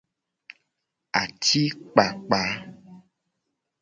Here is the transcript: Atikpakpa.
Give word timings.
Atikpakpa. 1.21 2.41